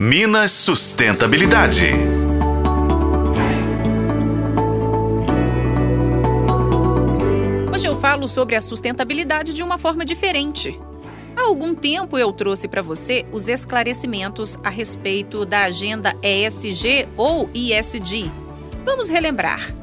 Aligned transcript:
Minas 0.00 0.52
Sustentabilidade. 0.52 1.90
Hoje 7.74 7.88
eu 7.88 7.96
falo 7.96 8.28
sobre 8.28 8.54
a 8.54 8.60
sustentabilidade 8.60 9.52
de 9.52 9.60
uma 9.60 9.76
forma 9.76 10.04
diferente. 10.04 10.78
Há 11.36 11.42
algum 11.42 11.74
tempo 11.74 12.16
eu 12.16 12.32
trouxe 12.32 12.68
para 12.68 12.80
você 12.80 13.26
os 13.32 13.48
esclarecimentos 13.48 14.56
a 14.62 14.70
respeito 14.70 15.44
da 15.44 15.64
agenda 15.64 16.14
ESG 16.22 17.08
ou 17.16 17.50
ISD. 17.52 18.30
Vamos 18.84 19.08
relembrar. 19.08 19.74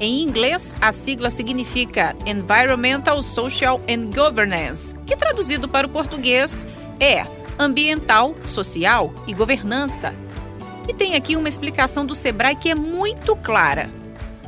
Em 0.00 0.24
inglês, 0.24 0.74
a 0.80 0.90
sigla 0.90 1.30
significa 1.30 2.16
Environmental, 2.26 3.22
Social 3.22 3.80
and 3.88 4.10
Governance, 4.12 4.96
que 5.06 5.14
traduzido 5.14 5.68
para 5.68 5.86
o 5.86 5.90
português 5.90 6.66
é 6.98 7.24
ambiental, 7.58 8.34
social 8.44 9.12
e 9.26 9.34
governança. 9.34 10.14
E 10.88 10.92
tem 10.92 11.14
aqui 11.14 11.36
uma 11.36 11.48
explicação 11.48 12.04
do 12.04 12.14
Sebrae 12.14 12.56
que 12.56 12.70
é 12.70 12.74
muito 12.74 13.36
clara. 13.36 13.88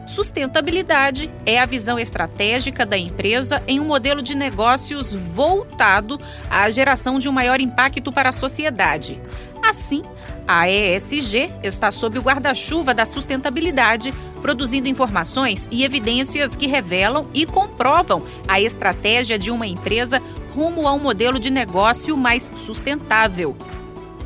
Sustentabilidade 0.07 1.31
é 1.47 1.59
a 1.59 1.67
visão 1.67 1.99
estratégica 1.99 2.85
da 2.85 2.97
empresa 2.97 3.63
em 3.67 3.81
um 3.81 3.87
modelo 3.87 4.21
de 4.21 4.35
negócios 4.35 5.15
voltado 5.15 6.21
à 6.51 6.69
geração 6.71 7.19
de 7.19 7.29
um 7.29 7.33
maior 7.33 7.61
impacto 7.61 8.13
para 8.13 8.29
a 8.29 8.33
sociedade. 8.33 9.21
Assim, 9.63 10.03
a 10.47 10.69
ESG 10.69 11.51
está 11.63 11.91
sob 11.91 12.19
o 12.19 12.23
guarda-chuva 12.23 12.93
da 12.93 13.07
sustentabilidade, 13.07 14.13
produzindo 14.43 14.89
informações 14.89 15.69
e 15.73 15.85
evidências 15.85 16.55
que 16.55 16.67
revelam 16.67 17.27
e 17.33 17.47
comprovam 17.47 18.25
a 18.47 18.61
estratégia 18.61 19.39
de 19.39 19.51
uma 19.51 19.67
empresa 19.67 20.21
rumo 20.55 20.87
a 20.87 20.93
um 20.93 20.99
modelo 20.99 21.39
de 21.39 21.51
negócio 21.51 22.15
mais 22.15 22.53
sustentável. 22.55 23.57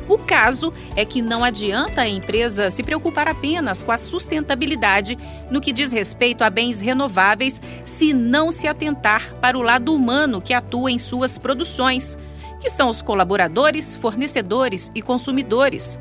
O 0.09 0.17
caso 0.17 0.73
é 0.95 1.05
que 1.05 1.21
não 1.21 1.43
adianta 1.43 2.01
a 2.01 2.09
empresa 2.09 2.71
se 2.71 2.81
preocupar 2.81 3.27
apenas 3.27 3.83
com 3.83 3.91
a 3.91 3.97
sustentabilidade 3.97 5.15
no 5.51 5.61
que 5.61 5.71
diz 5.71 5.91
respeito 5.91 6.43
a 6.43 6.49
bens 6.49 6.81
renováveis 6.81 7.61
se 7.85 8.11
não 8.11 8.51
se 8.51 8.67
atentar 8.67 9.35
para 9.35 9.55
o 9.55 9.61
lado 9.61 9.93
humano 9.93 10.41
que 10.41 10.51
atua 10.51 10.91
em 10.91 10.97
suas 10.97 11.37
produções, 11.37 12.17
que 12.59 12.71
são 12.71 12.89
os 12.89 13.03
colaboradores, 13.03 13.95
fornecedores 13.95 14.91
e 14.95 15.01
consumidores. 15.03 15.99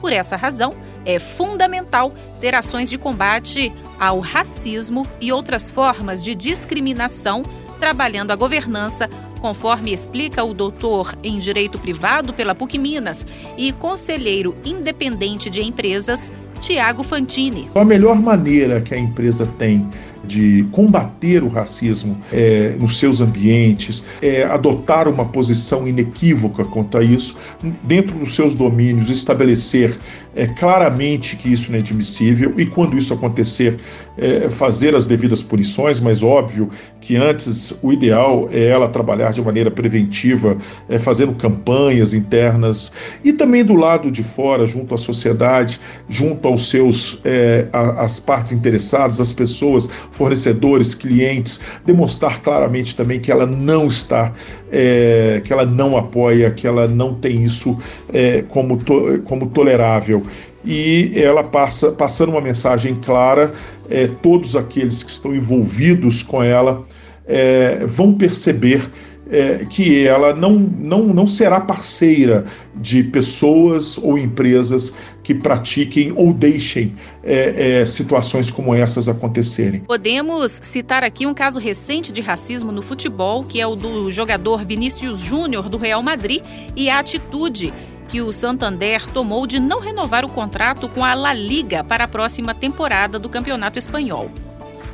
Por 0.00 0.12
essa 0.12 0.36
razão, 0.36 0.76
é 1.04 1.18
fundamental 1.18 2.14
ter 2.40 2.54
ações 2.54 2.88
de 2.88 2.96
combate 2.96 3.72
ao 3.98 4.20
racismo 4.20 5.04
e 5.20 5.32
outras 5.32 5.68
formas 5.68 6.22
de 6.22 6.32
discriminação, 6.32 7.42
trabalhando 7.80 8.30
a 8.30 8.36
governança, 8.36 9.10
conforme 9.38 9.92
explica 9.92 10.44
o 10.44 10.52
doutor 10.52 11.16
em 11.22 11.38
Direito 11.38 11.78
Privado 11.78 12.32
pela 12.32 12.54
PUC 12.54 12.78
Minas 12.78 13.26
e 13.56 13.72
conselheiro 13.72 14.56
independente 14.64 15.48
de 15.48 15.62
empresas, 15.62 16.32
Tiago 16.60 17.02
Fantini. 17.02 17.68
A 17.74 17.84
melhor 17.84 18.20
maneira 18.20 18.80
que 18.80 18.94
a 18.94 18.98
empresa 18.98 19.46
tem 19.58 19.88
de 20.24 20.66
combater 20.70 21.42
o 21.42 21.48
racismo 21.48 22.16
é, 22.32 22.74
nos 22.78 22.98
seus 22.98 23.20
ambientes, 23.20 24.04
é, 24.20 24.44
adotar 24.44 25.08
uma 25.08 25.24
posição 25.24 25.86
inequívoca 25.86 26.64
contra 26.64 27.02
isso, 27.02 27.36
dentro 27.82 28.18
dos 28.18 28.34
seus 28.34 28.54
domínios, 28.54 29.10
estabelecer 29.10 29.98
é, 30.38 30.46
claramente 30.46 31.36
que 31.36 31.52
isso 31.52 31.70
não 31.70 31.78
é 31.78 31.80
admissível 31.80 32.54
e, 32.56 32.64
quando 32.64 32.96
isso 32.96 33.12
acontecer, 33.12 33.78
é, 34.16 34.48
fazer 34.50 34.94
as 34.94 35.06
devidas 35.06 35.42
punições, 35.42 35.98
mas 35.98 36.22
óbvio 36.22 36.70
que 37.00 37.16
antes 37.16 37.76
o 37.82 37.92
ideal 37.92 38.48
é 38.52 38.66
ela 38.68 38.88
trabalhar 38.88 39.32
de 39.32 39.42
maneira 39.42 39.70
preventiva, 39.70 40.56
é, 40.88 40.98
fazendo 40.98 41.34
campanhas 41.34 42.14
internas 42.14 42.92
e 43.24 43.32
também 43.32 43.64
do 43.64 43.74
lado 43.74 44.10
de 44.10 44.22
fora, 44.22 44.66
junto 44.66 44.94
à 44.94 44.98
sociedade, 44.98 45.80
junto 46.08 46.46
aos 46.46 46.68
seus, 46.68 47.20
é, 47.24 47.66
as 47.72 48.20
partes 48.20 48.52
interessadas, 48.52 49.20
as 49.20 49.32
pessoas, 49.32 49.88
fornecedores, 50.10 50.94
clientes, 50.94 51.60
demonstrar 51.84 52.40
claramente 52.42 52.94
também 52.96 53.20
que 53.20 53.30
ela 53.30 53.46
não 53.46 53.86
está, 53.86 54.32
é, 54.70 55.40
que 55.44 55.52
ela 55.52 55.64
não 55.64 55.96
apoia, 55.96 56.50
que 56.50 56.66
ela 56.66 56.88
não 56.88 57.14
tem 57.14 57.44
isso 57.44 57.78
é, 58.12 58.42
como, 58.48 58.76
to, 58.78 59.20
como 59.24 59.46
tolerável. 59.48 60.22
E 60.64 61.12
ela 61.14 61.44
passa 61.44 61.92
passando 61.92 62.30
uma 62.30 62.40
mensagem 62.40 62.96
clara, 62.96 63.52
é, 63.88 64.08
todos 64.22 64.56
aqueles 64.56 65.02
que 65.02 65.10
estão 65.10 65.34
envolvidos 65.34 66.22
com 66.22 66.42
ela 66.42 66.84
é, 67.26 67.84
vão 67.86 68.14
perceber 68.14 68.82
é, 69.30 69.66
que 69.68 70.06
ela 70.06 70.34
não, 70.34 70.52
não, 70.52 71.02
não 71.06 71.26
será 71.26 71.60
parceira 71.60 72.46
de 72.74 73.02
pessoas 73.02 73.98
ou 73.98 74.18
empresas 74.18 74.94
que 75.22 75.34
pratiquem 75.34 76.12
ou 76.16 76.32
deixem 76.32 76.96
é, 77.22 77.80
é, 77.80 77.86
situações 77.86 78.50
como 78.50 78.74
essas 78.74 79.08
acontecerem. 79.08 79.80
Podemos 79.80 80.58
citar 80.62 81.04
aqui 81.04 81.26
um 81.26 81.34
caso 81.34 81.60
recente 81.60 82.10
de 82.10 82.22
racismo 82.22 82.72
no 82.72 82.80
futebol, 82.80 83.44
que 83.44 83.60
é 83.60 83.66
o 83.66 83.76
do 83.76 84.10
jogador 84.10 84.64
Vinícius 84.64 85.20
Júnior 85.20 85.68
do 85.68 85.76
Real 85.76 86.02
Madrid, 86.02 86.42
e 86.74 86.88
a 86.88 86.98
atitude 86.98 87.72
que 88.08 88.22
o 88.22 88.32
Santander 88.32 89.06
tomou 89.08 89.46
de 89.46 89.60
não 89.60 89.80
renovar 89.80 90.24
o 90.24 90.30
contrato 90.30 90.88
com 90.88 91.04
a 91.04 91.14
La 91.14 91.34
Liga 91.34 91.84
para 91.84 92.04
a 92.04 92.08
próxima 92.08 92.54
temporada 92.54 93.18
do 93.18 93.28
Campeonato 93.28 93.78
Espanhol. 93.78 94.30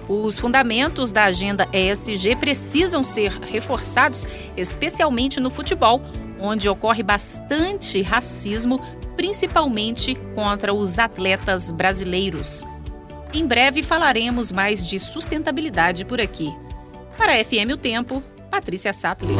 Os 0.08 0.38
fundamentos 0.38 1.10
da 1.10 1.24
agenda 1.24 1.66
ESG 1.72 2.36
precisam 2.36 3.02
ser 3.02 3.32
reforçados, 3.32 4.26
especialmente 4.56 5.40
no 5.40 5.50
futebol, 5.50 6.02
onde 6.38 6.68
ocorre 6.68 7.02
bastante 7.02 8.02
racismo, 8.02 8.80
principalmente 9.16 10.14
contra 10.34 10.74
os 10.74 10.98
atletas 10.98 11.72
brasileiros. 11.72 12.66
Em 13.32 13.46
breve 13.46 13.82
falaremos 13.82 14.52
mais 14.52 14.86
de 14.86 14.98
sustentabilidade 14.98 16.04
por 16.04 16.20
aqui. 16.20 16.52
Para 17.16 17.32
a 17.32 17.44
FM 17.44 17.72
O 17.72 17.76
Tempo, 17.76 18.22
Patrícia 18.50 18.92
Sattler. 18.92 19.34